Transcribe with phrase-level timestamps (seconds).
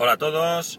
[0.00, 0.78] Hola a todos.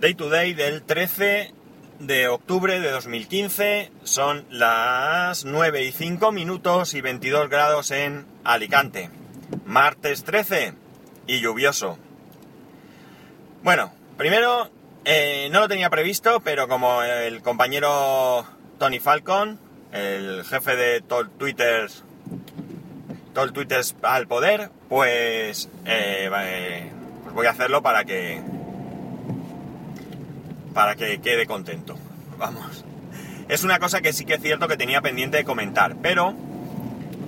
[0.00, 1.52] Day to day del 13
[1.98, 3.92] de octubre de 2015.
[4.04, 9.10] Son las 9 y 5 minutos y 22 grados en Alicante.
[9.66, 10.72] Martes 13
[11.26, 11.98] y lluvioso.
[13.62, 14.70] Bueno, primero
[15.04, 18.46] eh, no lo tenía previsto, pero como el compañero
[18.78, 19.60] Tony Falcon,
[19.92, 21.90] el jefe de todo Twitter,
[23.34, 26.90] todo Twitter al poder, pues eh, eh,
[27.34, 28.40] voy a hacerlo para que
[30.72, 31.96] para que quede contento.
[32.38, 32.84] Vamos.
[33.48, 36.34] Es una cosa que sí que es cierto que tenía pendiente de comentar, pero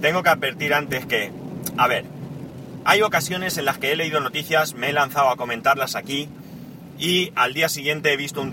[0.00, 1.30] tengo que advertir antes que,
[1.76, 2.04] a ver,
[2.84, 6.28] hay ocasiones en las que he leído noticias, me he lanzado a comentarlas aquí
[6.98, 8.52] y al día siguiente he visto un,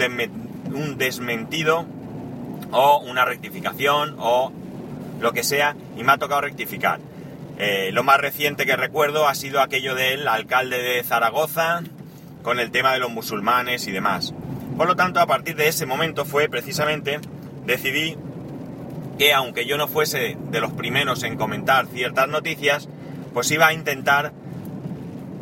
[0.74, 1.86] un desmentido
[2.72, 4.52] o una rectificación o
[5.20, 7.00] lo que sea y me ha tocado rectificar.
[7.58, 11.82] Eh, lo más reciente que recuerdo ha sido aquello del alcalde de Zaragoza
[12.42, 14.34] con el tema de los musulmanes y demás.
[14.78, 17.20] Por lo tanto, a partir de ese momento fue precisamente,
[17.66, 18.18] decidí
[19.18, 22.90] que aunque yo no fuese de los primeros en comentar ciertas noticias,
[23.34, 24.34] pues iba a intentar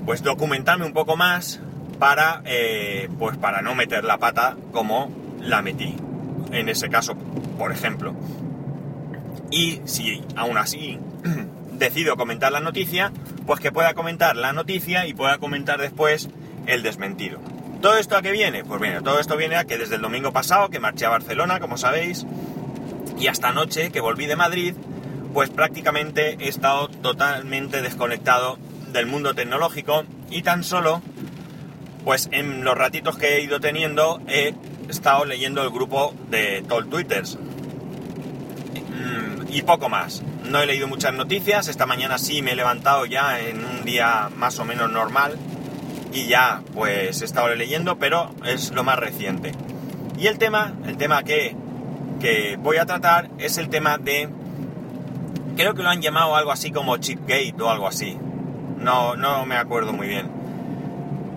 [0.06, 1.59] pues documentarme un poco más
[2.00, 5.96] para eh, pues para no meter la pata como la metí
[6.52, 7.16] en ese caso
[7.58, 8.16] por ejemplo
[9.52, 10.98] y si aún así
[11.82, 13.12] decido comentar la noticia,
[13.48, 16.30] pues que pueda comentar la noticia y pueda comentar después
[16.68, 17.40] el desmentido.
[17.82, 18.64] ¿Todo esto a qué viene?
[18.64, 21.59] Pues bien, todo esto viene a que desde el domingo pasado, que marché a Barcelona,
[21.59, 22.28] como sabéis,
[23.18, 24.76] y hasta anoche, que volví de Madrid,
[25.34, 28.59] pues prácticamente he estado totalmente desconectado
[28.94, 31.02] del mundo tecnológico y tan solo,
[32.06, 34.54] pues en los ratitos que he ido teniendo, he
[34.88, 37.40] estado leyendo el grupo de Tall Twitters.
[38.92, 43.06] Mm, y poco más no he leído muchas noticias, esta mañana sí me he levantado
[43.06, 45.38] ya en un día más o menos normal
[46.11, 49.53] y ya pues he estado leyendo, pero es lo más reciente.
[50.17, 51.56] Y el tema, el tema que,
[52.19, 54.29] que voy a tratar es el tema de,
[55.56, 58.18] creo que lo han llamado algo así como Chipgate o algo así,
[58.78, 60.29] no, no me acuerdo muy bien.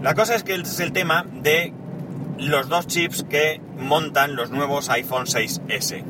[0.02, 1.72] La cosa es que es el tema de
[2.38, 6.04] los dos chips que montan los nuevos iPhone 6S.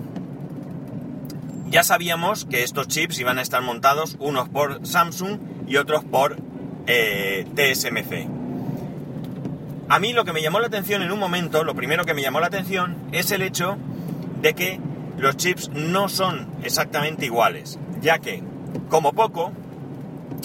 [1.75, 6.37] Ya sabíamos que estos chips iban a estar montados unos por Samsung y otros por
[6.87, 8.29] eh, TSMC.
[9.89, 12.23] A mí lo que me llamó la atención en un momento, lo primero que me
[12.23, 13.77] llamó la atención es el hecho
[14.41, 14.79] de que
[15.19, 18.41] los chips no son exactamente iguales, ya que,
[18.89, 19.51] como poco,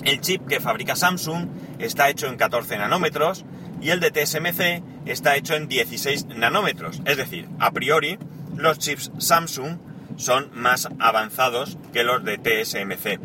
[0.05, 1.45] el chip que fabrica Samsung
[1.77, 3.45] está hecho en 14 nanómetros
[3.79, 7.03] y el de TSMC está hecho en 16 nanómetros.
[7.05, 8.17] Es decir, a priori,
[8.55, 9.88] los chips Samsung
[10.19, 13.19] son más avanzados que los de TSMC.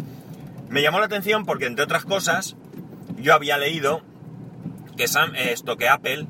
[0.69, 2.57] Me llamó la atención porque, entre otras cosas,
[3.19, 4.03] yo había leído
[4.97, 6.27] que, esto, que Apple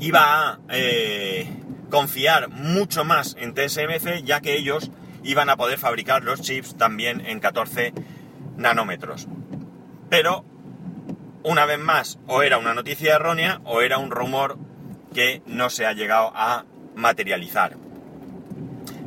[0.00, 1.46] iba a eh,
[1.90, 4.90] confiar mucho más en TSMC, ya que ellos
[5.24, 7.92] iban a poder fabricar los chips también en 14
[8.56, 9.28] nanómetros.
[10.08, 10.44] Pero,
[11.42, 14.56] una vez más, o era una noticia errónea o era un rumor
[15.14, 16.64] que no se ha llegado a
[16.94, 17.76] materializar.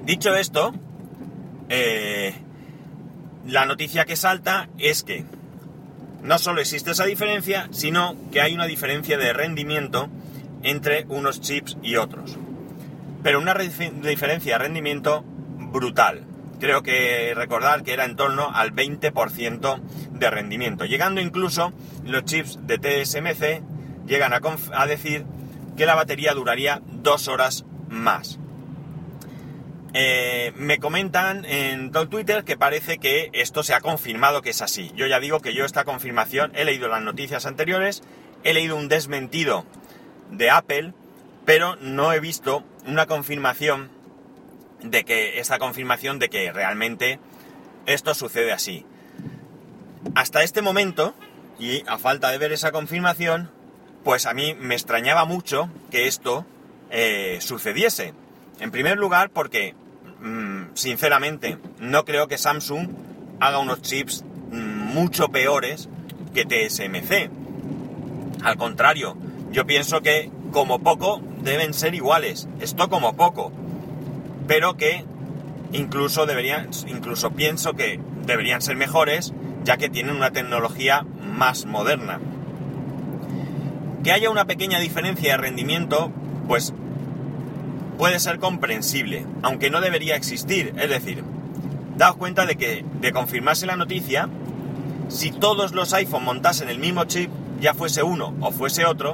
[0.04, 0.74] Dicho esto,
[1.74, 2.34] eh,
[3.48, 5.24] la noticia que salta es que
[6.22, 10.10] no solo existe esa diferencia, sino que hay una diferencia de rendimiento
[10.64, 12.38] entre unos chips y otros.
[13.24, 16.26] Pero una diferencia de rendimiento brutal.
[16.60, 19.80] Creo que recordar que era en torno al 20%
[20.12, 20.84] de rendimiento.
[20.84, 21.72] Llegando incluso
[22.04, 23.62] los chips de TSMC
[24.06, 24.42] llegan a,
[24.74, 25.26] a decir
[25.78, 28.41] que la batería duraría dos horas más.
[29.94, 34.92] Eh, me comentan en Twitter que parece que esto se ha confirmado que es así.
[34.96, 38.02] Yo ya digo que yo esta confirmación he leído las noticias anteriores,
[38.44, 39.66] he leído un desmentido
[40.32, 40.94] de Apple,
[41.46, 43.92] pero no he visto una confirmación
[44.82, 47.20] de que esta confirmación de que realmente
[47.86, 48.86] esto sucede así.
[50.16, 51.14] Hasta este momento,
[51.60, 53.52] y a falta de ver esa confirmación,
[54.04, 56.46] pues a mí me extrañaba mucho que esto
[56.90, 58.14] eh, sucediese.
[58.62, 59.74] En primer lugar, porque,
[60.22, 62.90] mm, sinceramente, no creo que Samsung
[63.40, 65.90] haga unos chips mm, mucho peores
[66.36, 67.32] que TSMC.
[68.44, 69.18] Al contrario,
[69.52, 72.48] yo pienso que como poco deben ser iguales.
[72.60, 73.52] Esto como poco.
[74.48, 75.06] Pero que
[75.72, 79.34] incluso deberían, incluso pienso que deberían ser mejores,
[79.64, 82.20] ya que tienen una tecnología más moderna.
[84.04, 86.12] Que haya una pequeña diferencia de rendimiento,
[86.48, 86.74] pues
[88.02, 90.74] puede ser comprensible, aunque no debería existir.
[90.76, 91.24] Es decir,
[91.98, 94.28] daos cuenta de que, de confirmarse la noticia,
[95.08, 99.14] si todos los iPhone montasen el mismo chip, ya fuese uno o fuese otro,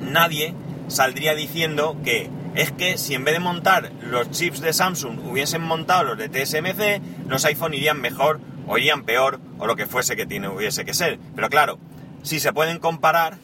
[0.00, 0.54] nadie
[0.88, 5.60] saldría diciendo que es que si en vez de montar los chips de Samsung hubiesen
[5.60, 10.16] montado los de TSMC, los iPhone irían mejor o irían peor o lo que fuese
[10.16, 11.18] que tiene, hubiese que ser.
[11.36, 11.78] Pero claro,
[12.22, 13.36] si se pueden comparar,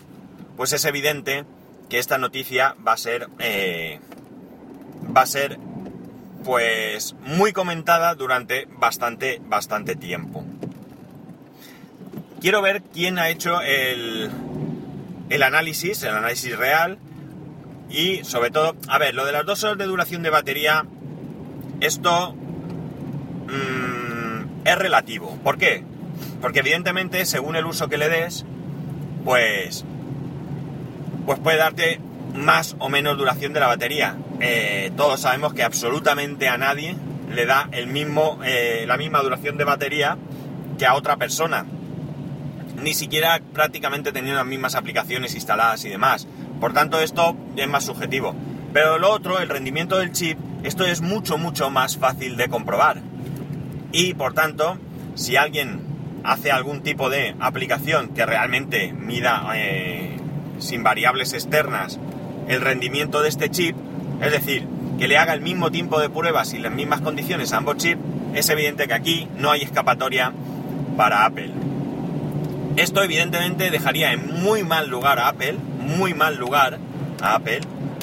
[0.56, 1.44] pues es evidente
[1.88, 4.00] que esta noticia va a ser eh,
[5.16, 5.58] va a ser
[6.44, 10.44] pues muy comentada durante bastante bastante tiempo.
[12.40, 14.30] Quiero ver quién ha hecho el,
[15.28, 16.98] el análisis, el análisis real
[17.90, 20.84] y sobre todo, a ver, lo de las dos horas de duración de batería,
[21.80, 22.34] esto
[23.46, 25.38] mm, es relativo.
[25.42, 25.84] ¿Por qué?
[26.40, 28.44] Porque evidentemente según el uso que le des,
[29.24, 29.84] pues
[31.28, 32.00] pues puede darte
[32.34, 34.16] más o menos duración de la batería.
[34.40, 36.96] Eh, todos sabemos que absolutamente a nadie
[37.30, 40.16] le da el mismo, eh, la misma duración de batería
[40.78, 41.66] que a otra persona.
[42.82, 46.26] Ni siquiera prácticamente teniendo las mismas aplicaciones instaladas y demás.
[46.62, 48.34] Por tanto, esto es más subjetivo.
[48.72, 53.02] Pero lo otro, el rendimiento del chip, esto es mucho, mucho más fácil de comprobar.
[53.92, 54.78] Y por tanto,
[55.14, 55.82] si alguien
[56.24, 60.17] hace algún tipo de aplicación que realmente mida eh,
[60.58, 61.98] sin variables externas
[62.48, 63.76] el rendimiento de este chip,
[64.22, 64.66] es decir,
[64.98, 68.00] que le haga el mismo tiempo de pruebas y las mismas condiciones a ambos chips,
[68.34, 70.32] es evidente que aquí no hay escapatoria
[70.96, 71.52] para Apple.
[72.76, 76.78] Esto evidentemente dejaría en muy mal lugar a Apple, muy mal lugar
[77.20, 77.60] a Apple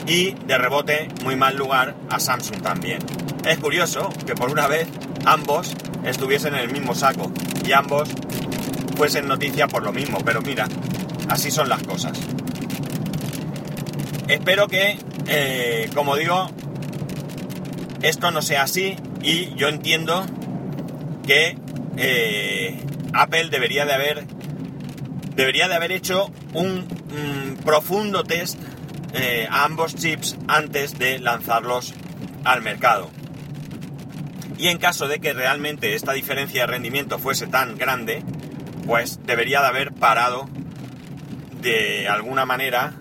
[0.08, 3.00] y de rebote muy mal lugar a Samsung también.
[3.46, 4.88] Es curioso que por una vez
[5.25, 7.31] ambos estuviesen en el mismo saco
[7.66, 8.10] y ambos
[8.96, 10.68] fuesen noticia por lo mismo, pero mira,
[11.30, 12.19] así son las cosas.
[14.27, 16.50] Espero que, eh, como digo,
[18.01, 20.25] esto no sea así y yo entiendo
[21.27, 21.57] que
[21.98, 22.83] eh,
[23.13, 24.25] Apple debería de haber
[25.36, 28.60] debería de haber hecho un mm, profundo test
[29.13, 31.94] eh, a ambos chips antes de lanzarlos
[32.44, 33.12] al mercado.
[34.57, 38.24] Y en caso de que realmente esta diferencia de rendimiento fuese tan grande,
[38.88, 40.50] pues debería de haber parado
[41.62, 42.94] de alguna manera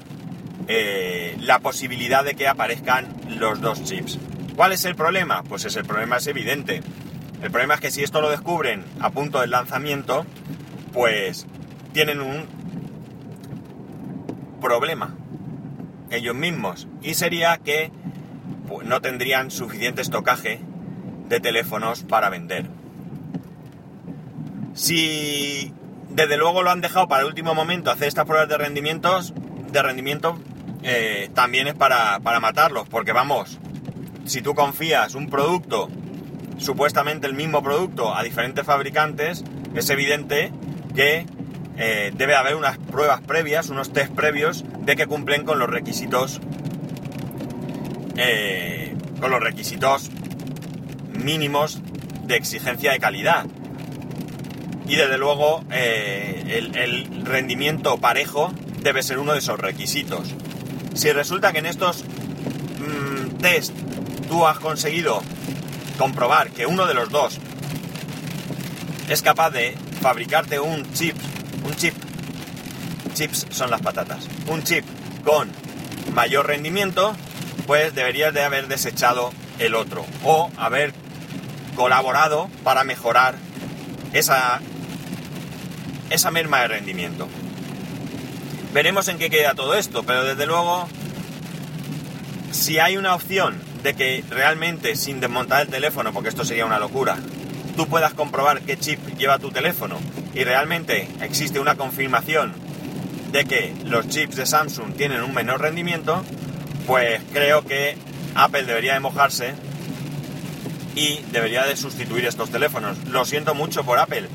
[0.68, 4.18] eh, la posibilidad de que aparezcan los dos chips.
[4.56, 5.42] ¿Cuál es el problema?
[5.42, 6.82] Pues es el problema es evidente.
[7.42, 10.24] El problema es que si esto lo descubren a punto del lanzamiento,
[10.92, 11.46] pues
[11.92, 12.46] tienen un
[14.60, 15.14] problema
[16.10, 16.88] ellos mismos.
[17.02, 17.90] Y sería que
[18.68, 20.60] pues, no tendrían suficiente estocaje
[21.28, 22.70] de teléfonos para vender.
[24.74, 25.72] Si
[26.10, 29.34] desde luego lo han dejado para el último momento hacer estas pruebas de rendimientos,
[29.70, 30.38] de rendimiento,
[30.86, 33.58] eh, también es para, matarlos, porque vamos,
[34.26, 35.88] si tú confías un producto,
[36.58, 39.44] supuestamente el mismo producto, a diferentes fabricantes,
[39.74, 40.52] es evidente
[40.94, 41.24] que
[41.78, 46.38] eh, debe haber unas pruebas previas, unos test previos de que cumplen con los requisitos,
[48.18, 50.10] eh, con los requisitos
[51.14, 51.80] mínimos
[52.24, 53.46] de exigencia de calidad.
[54.86, 58.52] Y desde luego el rendimiento parejo
[58.82, 60.34] debe ser uno de esos requisitos.
[60.94, 63.72] Si resulta que en estos mm, test
[64.28, 65.22] tú has conseguido
[65.98, 67.38] comprobar que uno de los dos
[69.08, 71.16] es capaz de fabricarte un chip,
[71.64, 71.94] un chip,
[73.14, 74.84] chips son las patatas, un chip
[75.24, 75.50] con
[76.12, 77.14] mayor rendimiento,
[77.66, 80.92] pues deberías de haber desechado el otro o haber
[81.76, 83.34] colaborado para mejorar
[84.12, 84.60] esa,
[86.10, 87.28] esa merma de rendimiento.
[88.74, 90.88] Veremos en qué queda todo esto, pero desde luego,
[92.50, 96.80] si hay una opción de que realmente sin desmontar el teléfono, porque esto sería una
[96.80, 97.16] locura,
[97.76, 100.00] tú puedas comprobar qué chip lleva tu teléfono
[100.34, 102.52] y realmente existe una confirmación
[103.30, 106.24] de que los chips de Samsung tienen un menor rendimiento,
[106.88, 107.96] pues creo que
[108.34, 109.54] Apple debería de mojarse
[110.96, 112.98] y debería de sustituir estos teléfonos.
[113.06, 114.28] Lo siento mucho por Apple,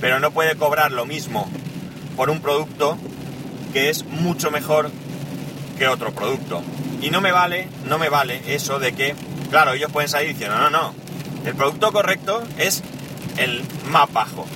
[0.00, 1.46] pero no puede cobrar lo mismo
[2.16, 2.96] por un producto
[3.72, 4.90] que es mucho mejor
[5.78, 6.62] que otro producto.
[7.00, 9.14] Y no me vale, no me vale eso de que,
[9.50, 10.94] claro, ellos pueden salir diciendo, no, no,
[11.44, 12.82] el producto correcto es
[13.38, 14.46] el más bajo.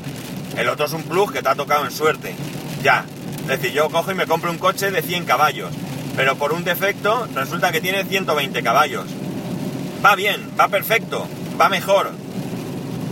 [0.56, 2.34] El otro es un plus que te ha tocado en suerte.
[2.82, 3.04] Ya.
[3.42, 5.70] Es decir, yo cojo y me compro un coche de 100 caballos,
[6.16, 9.04] pero por un defecto resulta que tiene 120 caballos.
[10.04, 11.26] Va bien, va perfecto,
[11.60, 12.12] va mejor.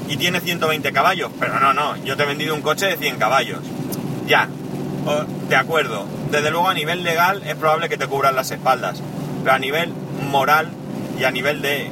[0.09, 3.17] Y tiene 120 caballos, pero no, no, yo te he vendido un coche de 100
[3.17, 3.61] caballos.
[4.27, 4.49] Ya,
[5.49, 9.01] de acuerdo, desde luego a nivel legal es probable que te cubran las espaldas,
[9.43, 9.93] pero a nivel
[10.31, 10.69] moral
[11.19, 11.91] y a nivel de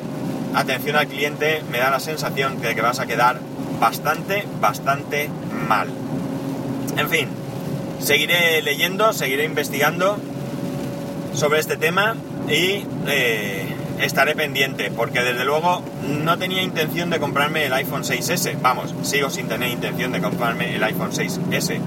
[0.54, 3.40] atención al cliente me da la sensación de que vas a quedar
[3.80, 5.28] bastante, bastante
[5.68, 5.88] mal.
[6.96, 7.28] En fin,
[8.00, 10.18] seguiré leyendo, seguiré investigando
[11.34, 12.16] sobre este tema
[12.48, 15.82] y eh, estaré pendiente, porque desde luego
[16.24, 18.60] no tenía intención de comprarme el iPhone 6S.
[18.60, 21.80] Vamos, sigo sin tener intención de comprarme el iPhone 6S.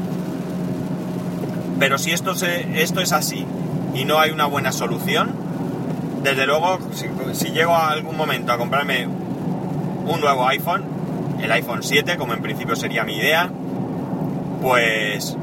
[1.83, 3.45] Pero si esto, se, esto es así
[3.93, 5.31] y no hay una buena solución,
[6.23, 10.85] desde luego, si, si llego a algún momento a comprarme un nuevo iPhone,
[11.41, 13.51] el iPhone 7, como en principio sería mi idea,
[14.61, 15.35] pues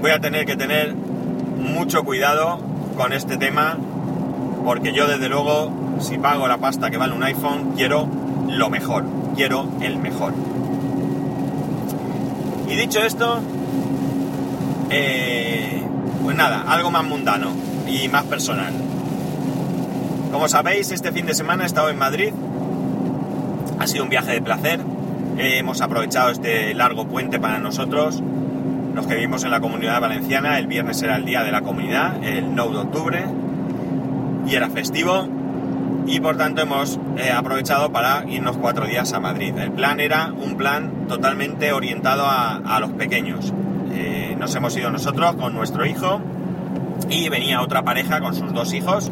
[0.00, 2.60] voy a tener que tener mucho cuidado
[2.96, 3.76] con este tema,
[4.64, 8.08] porque yo desde luego, si pago la pasta que vale un iPhone, quiero
[8.48, 9.04] lo mejor,
[9.36, 10.32] quiero el mejor.
[12.70, 13.42] Y dicho esto,
[14.90, 15.82] eh,
[16.22, 17.52] pues nada, algo más mundano
[17.86, 18.72] y más personal.
[20.32, 22.32] Como sabéis, este fin de semana he estado en Madrid.
[23.78, 24.80] Ha sido un viaje de placer.
[25.38, 28.22] hemos aprovechado este largo puente para nosotros,
[28.94, 30.58] los que vivimos en la comunidad valenciana.
[30.58, 33.24] El viernes era el día de la comunidad, el 9 de octubre,
[34.46, 35.28] y era festivo.
[36.06, 39.56] Y por tanto hemos eh, aprovechado para irnos cuatro días a Madrid.
[39.56, 43.52] El plan era un plan totalmente orientado a, a los pequeños.
[44.44, 46.20] Nos hemos ido nosotros con nuestro hijo
[47.08, 49.10] y venía otra pareja con sus dos hijos.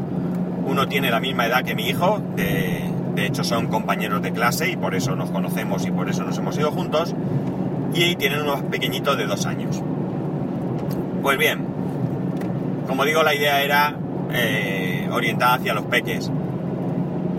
[0.66, 4.68] Uno tiene la misma edad que mi hijo, de, de hecho son compañeros de clase
[4.68, 7.14] y por eso nos conocemos y por eso nos hemos ido juntos.
[7.94, 9.82] Y tienen unos pequeñitos de dos años.
[11.22, 11.64] Pues bien,
[12.86, 13.96] como digo, la idea era
[14.32, 16.30] eh, orientada hacia los peques.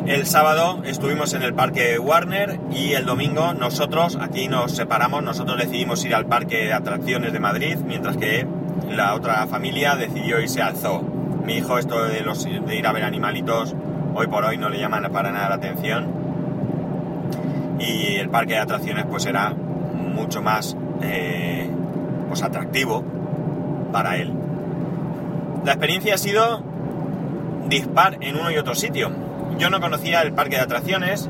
[0.05, 5.57] El sábado estuvimos en el parque Warner y el domingo nosotros aquí nos separamos, nosotros
[5.57, 8.45] decidimos ir al parque de atracciones de Madrid, mientras que
[8.89, 11.01] la otra familia decidió irse al zoo.
[11.45, 13.75] Mi hijo esto de, los, de ir a ver animalitos
[14.13, 16.23] hoy por hoy no le llaman para nada la atención
[17.79, 21.69] y el parque de atracciones pues era mucho más eh,
[22.27, 23.03] pues atractivo
[23.91, 24.33] para él.
[25.63, 26.61] La experiencia ha sido
[27.67, 29.11] dispar en uno y otro sitio.
[29.57, 31.29] Yo no conocía el parque de atracciones,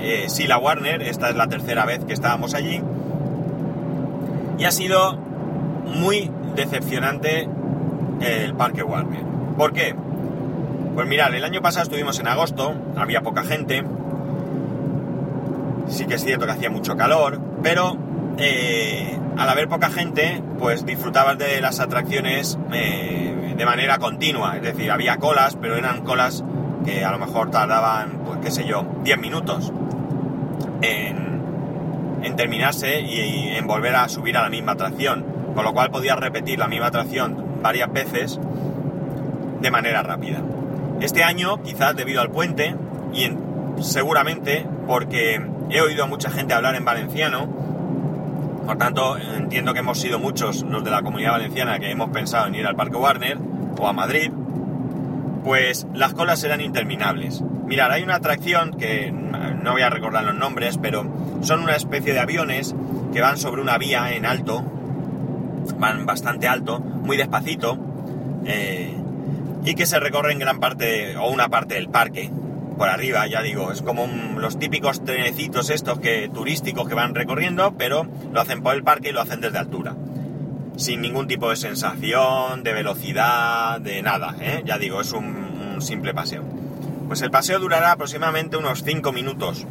[0.00, 2.80] eh, sí la Warner, esta es la tercera vez que estábamos allí,
[4.58, 5.16] y ha sido
[5.86, 7.48] muy decepcionante
[8.20, 9.22] el parque Warner.
[9.56, 9.94] ¿Por qué?
[10.94, 13.84] Pues mirad, el año pasado estuvimos en agosto, había poca gente,
[15.88, 17.96] sí que es cierto que hacía mucho calor, pero
[18.38, 24.62] eh, al haber poca gente, pues disfrutabas de las atracciones eh, de manera continua, es
[24.62, 26.44] decir, había colas, pero eran colas
[26.84, 29.72] que a lo mejor tardaban, pues qué sé yo, 10 minutos
[30.82, 35.24] en, terminarse y, en volver a subir a la misma atracción,
[35.54, 38.40] con lo cual podías repetir la misma atracción varias veces
[39.60, 40.40] de manera rápida.
[41.00, 42.74] Este año, quizás debido al puente,
[43.12, 43.38] y en-
[43.80, 47.46] seguramente porque he oído a mucha gente hablar en valenciano,
[48.66, 52.46] por tanto entiendo que hemos sido muchos los de la comunidad valenciana que hemos pensado
[52.48, 53.38] en ir al Parque Warner
[53.78, 54.30] o a Madrid,
[55.44, 57.42] pues las colas eran interminables.
[57.66, 61.04] Mirad, hay una atracción que no voy a recordar los nombres, pero
[61.42, 62.74] son una especie de aviones
[63.12, 64.64] que van sobre una vía en alto,
[65.78, 67.78] van bastante alto, muy despacito,
[68.46, 68.94] eh,
[69.64, 72.30] y que se recorren gran parte o una parte del parque
[72.76, 77.74] por arriba, ya digo, es como los típicos trenecitos estos que turísticos que van recorriendo,
[77.78, 79.94] pero lo hacen por el parque y lo hacen desde altura.
[80.76, 84.62] Sin ningún tipo de sensación, de velocidad, de nada, ¿eh?
[84.64, 86.42] ya digo, es un, simple paseo.
[87.08, 89.66] Pues el paseo durará aproximadamente unos 5 minutos.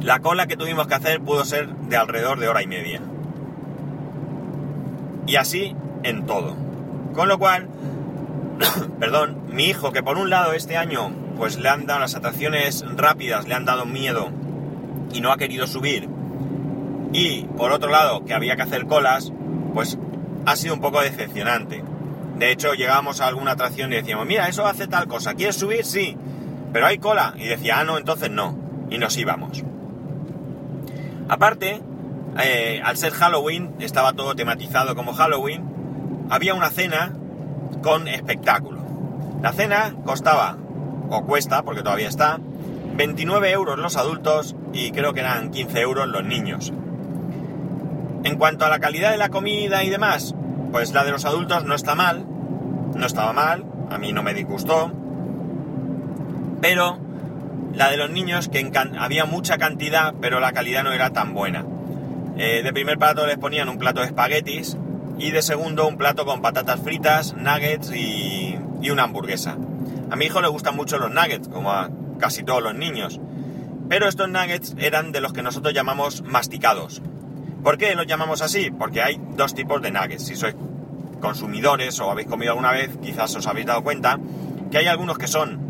[0.00, 3.00] La cola que tuvimos que hacer pudo ser de alrededor de hora y media.
[5.26, 6.56] Y así en todo.
[7.14, 7.68] Con lo cual,
[9.00, 12.84] perdón, mi hijo que por un lado este año pues le han dado las atracciones
[12.96, 14.30] rápidas, le han dado miedo
[15.12, 16.08] y no ha querido subir.
[17.12, 19.32] Y por otro lado que había que hacer colas,
[19.74, 19.98] pues
[20.46, 21.82] ha sido un poco decepcionante.
[22.38, 25.84] De hecho, llegábamos a alguna atracción y decíamos, mira, eso hace tal cosa, ¿quieres subir?
[25.84, 26.16] Sí,
[26.72, 27.34] pero hay cola.
[27.36, 28.56] Y decía, ah, no, entonces no.
[28.90, 29.62] Y nos íbamos.
[31.28, 31.80] Aparte,
[32.42, 37.12] eh, al ser Halloween, estaba todo tematizado como Halloween, había una cena
[37.82, 38.82] con espectáculo.
[39.42, 40.56] La cena costaba,
[41.10, 42.38] o cuesta, porque todavía está,
[42.96, 46.72] 29 euros los adultos y creo que eran 15 euros los niños.
[48.24, 50.34] En cuanto a la calidad de la comida y demás,
[50.70, 52.24] pues la de los adultos no está mal,
[52.94, 54.92] no estaba mal, a mí no me disgustó,
[56.60, 56.98] pero
[57.74, 61.64] la de los niños, que había mucha cantidad, pero la calidad no era tan buena.
[62.36, 64.76] Eh, de primer plato les ponían un plato de espaguetis
[65.18, 69.56] y de segundo un plato con patatas fritas, nuggets y, y una hamburguesa.
[70.10, 73.20] A mi hijo le gustan mucho los nuggets, como a casi todos los niños,
[73.88, 77.02] pero estos nuggets eran de los que nosotros llamamos masticados.
[77.62, 78.70] ¿Por qué los llamamos así?
[78.70, 80.26] Porque hay dos tipos de nuggets.
[80.26, 80.54] Si sois
[81.20, 84.18] consumidores o habéis comido alguna vez, quizás os habéis dado cuenta,
[84.70, 85.60] que hay algunos que son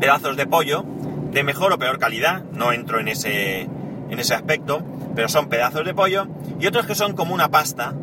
[0.00, 0.84] pedazos de pollo
[1.32, 4.82] de mejor o peor calidad, no entro en ese, en ese aspecto,
[5.14, 6.26] pero son pedazos de pollo,
[6.58, 7.94] y otros que son como una pasta,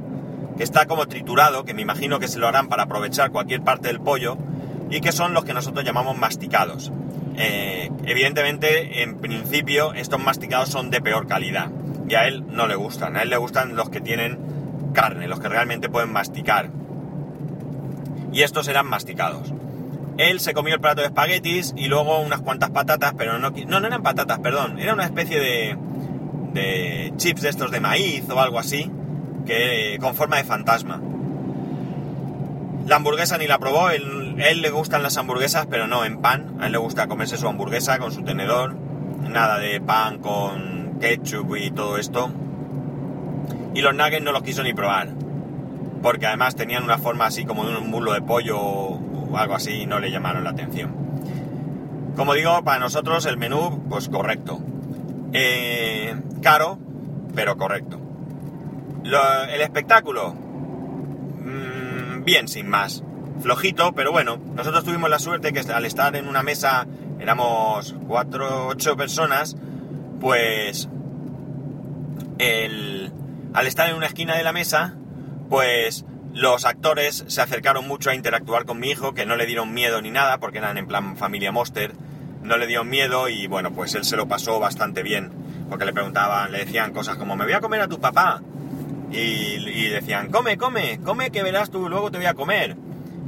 [0.58, 3.88] que está como triturado, que me imagino que se lo harán para aprovechar cualquier parte
[3.88, 4.38] del pollo,
[4.90, 6.92] y que son los que nosotros llamamos masticados.
[7.38, 11.70] Eh, evidentemente, en principio, estos masticados son de peor calidad,
[12.08, 14.38] y a él no le gustan, a él le gustan los que tienen
[14.94, 16.70] carne, los que realmente pueden masticar.
[18.32, 19.54] Y estos eran masticados.
[20.18, 23.80] Él se comió el plato de espaguetis y luego unas cuantas patatas, pero no, no,
[23.80, 28.60] no eran patatas, perdón, era una especie de, chips de estos de maíz o algo
[28.60, 28.90] así,
[29.46, 31.02] que con forma de fantasma.
[32.88, 36.56] La hamburguesa ni la probó, él, le gustan las hamburguesas, pero no en pan.
[36.60, 38.76] A él le gusta comerse su hamburguesa con su tenedor,
[39.28, 42.30] nada de pan con ketchup y todo esto.
[43.74, 45.10] Y los nuggets no los quiso ni probar,
[46.02, 49.72] porque además tenían una forma así como de un muslo de pollo o algo así
[49.82, 50.94] y no le llamaron la atención.
[52.16, 54.62] Como digo, para nosotros el menú, pues correcto.
[55.34, 56.80] Eh, caro,
[57.36, 58.00] pero correcto.
[59.04, 63.04] El espectáculo, mmm, bien, sin más.
[63.42, 66.88] Flojito, pero bueno, nosotros tuvimos la suerte que al estar en una mesa,
[67.20, 69.58] éramos cuatro, ocho personas,
[70.26, 70.90] pues
[72.40, 73.12] el,
[73.54, 74.96] al estar en una esquina de la mesa,
[75.52, 76.04] pues
[76.34, 80.02] los actores se acercaron mucho a interactuar con mi hijo, que no le dieron miedo
[80.02, 81.94] ni nada, porque eran en plan familia Monster,
[82.42, 85.32] no le dieron miedo y bueno, pues él se lo pasó bastante bien,
[85.70, 88.42] porque le preguntaban, le decían cosas como, me voy a comer a tu papá,
[89.12, 92.76] y, decían, come, come, come que verás tú, luego te voy a comer.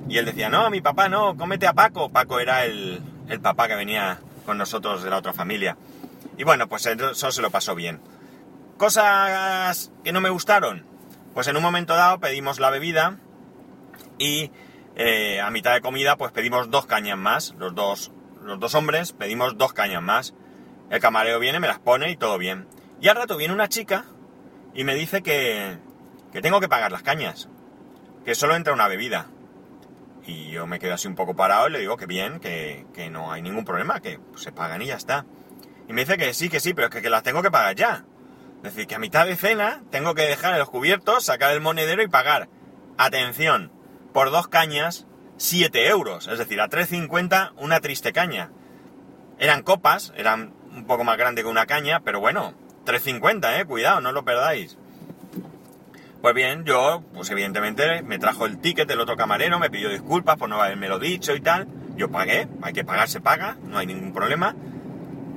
[0.09, 2.09] Y él decía, no, mi papá no, cómete a Paco.
[2.09, 5.77] Paco era el, el papá que venía con nosotros de la otra familia.
[6.37, 7.99] Y bueno, pues eso se lo pasó bien.
[8.77, 10.85] Cosas que no me gustaron.
[11.33, 13.17] Pues en un momento dado pedimos la bebida
[14.17, 14.51] y
[14.95, 17.55] eh, a mitad de comida pues pedimos dos cañas más.
[17.57, 18.11] Los dos,
[18.43, 20.35] los dos hombres pedimos dos cañas más.
[20.89, 22.67] El camarero viene, me las pone y todo bien.
[23.01, 24.05] Y al rato viene una chica
[24.73, 25.77] y me dice que,
[26.31, 27.49] que tengo que pagar las cañas.
[28.25, 29.27] Que solo entra una bebida.
[30.25, 33.09] Y yo me quedo así un poco parado y le digo que bien, que, que
[33.09, 35.25] no hay ningún problema, que se pagan y ya está.
[35.87, 38.05] Y me dice que sí, que sí, pero es que, las tengo que pagar ya.
[38.57, 41.61] Es decir, que a mitad de cena tengo que dejar en los cubiertos, sacar el
[41.61, 42.49] monedero y pagar.
[42.97, 43.71] Atención,
[44.13, 45.05] por dos cañas,
[45.37, 46.27] 7 euros.
[46.27, 48.51] Es decir, a 3.50 una triste caña.
[49.39, 52.53] Eran copas, eran un poco más grande que una caña, pero bueno,
[52.85, 54.77] 3.50, eh, cuidado, no lo perdáis.
[56.21, 60.35] Pues bien, yo, pues evidentemente me trajo el ticket del otro camarero, me pidió disculpas
[60.37, 61.67] por no haberme lo dicho y tal.
[61.95, 64.55] Yo pagué, hay que pagar, se paga, no hay ningún problema.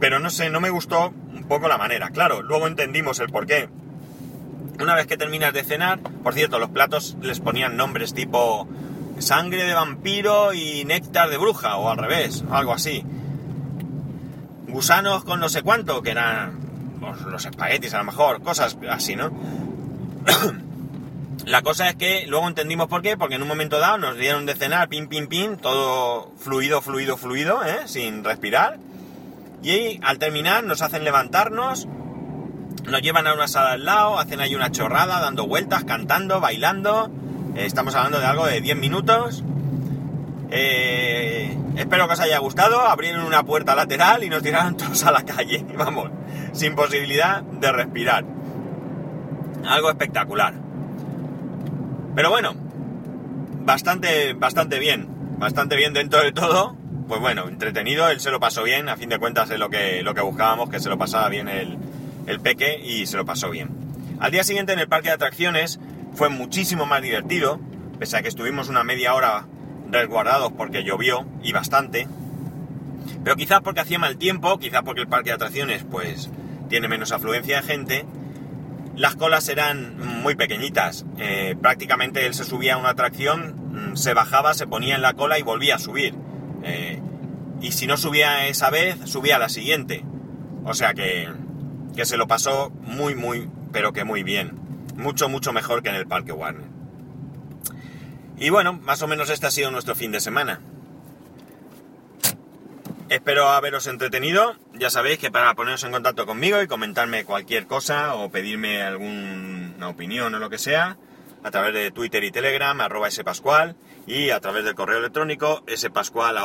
[0.01, 2.09] Pero no sé, no me gustó un poco la manera.
[2.11, 3.69] Claro, luego entendimos el porqué.
[4.81, 8.67] Una vez que terminas de cenar, por cierto, los platos les ponían nombres tipo
[9.19, 13.05] sangre de vampiro y néctar de bruja, o al revés, algo así.
[14.69, 16.59] Gusanos con no sé cuánto, que eran
[17.01, 19.31] pues, los espaguetis a lo mejor, cosas así, ¿no?
[21.47, 24.47] La cosa es que luego entendimos por qué, porque en un momento dado nos dieron
[24.47, 27.87] de cenar, pin, pin, pin, todo fluido, fluido, fluido, ¿eh?
[27.87, 28.79] sin respirar.
[29.63, 31.87] Y al terminar nos hacen levantarnos,
[32.89, 37.11] nos llevan a una sala al lado, hacen ahí una chorrada, dando vueltas, cantando, bailando.
[37.55, 39.45] Eh, estamos hablando de algo de 10 minutos.
[40.51, 42.81] Eh, espero que os haya gustado.
[42.81, 45.65] Abrieron una puerta lateral y nos tiraron todos a la calle.
[45.77, 46.11] Vamos,
[46.53, 48.25] sin posibilidad de respirar.
[49.69, 50.55] Algo espectacular.
[52.15, 52.55] Pero bueno,
[53.61, 55.07] bastante, bastante bien.
[55.39, 56.80] Bastante bien dentro de todo.
[57.11, 60.01] Pues bueno, entretenido, él se lo pasó bien, a fin de cuentas es lo que,
[60.05, 61.77] lo que buscábamos, que se lo pasaba bien el,
[62.29, 63.69] el peque y se lo pasó bien.
[64.21, 65.81] Al día siguiente en el parque de atracciones
[66.15, 67.59] fue muchísimo más divertido,
[67.99, 69.49] pese a que estuvimos una media hora
[69.91, 72.07] resguardados porque llovió y bastante.
[73.25, 76.31] Pero quizás porque hacía mal tiempo, quizás porque el parque de atracciones pues
[76.69, 78.07] tiene menos afluencia de gente,
[78.95, 81.05] las colas eran muy pequeñitas.
[81.19, 85.41] Eh, prácticamente él se subía a una atracción, se bajaba, se ponía en la cola
[85.41, 86.15] y volvía a subir.
[86.63, 87.01] Eh,
[87.61, 90.05] y si no subía esa vez, subía la siguiente.
[90.65, 91.29] O sea que,
[91.95, 94.59] que se lo pasó muy, muy, pero que muy bien.
[94.97, 96.69] Mucho, mucho mejor que en el Parque Warner.
[98.39, 100.61] Y bueno, más o menos este ha sido nuestro fin de semana.
[103.11, 104.55] Espero haberos entretenido.
[104.73, 109.89] Ya sabéis que para poneros en contacto conmigo y comentarme cualquier cosa o pedirme alguna
[109.89, 110.97] opinión o lo que sea,
[111.43, 113.77] a través de Twitter y Telegram, arroba spascual,
[114.11, 116.37] y a través del correo electrónico spascual.es.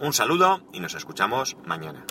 [0.00, 2.06] Un saludo y nos escuchamos mañana.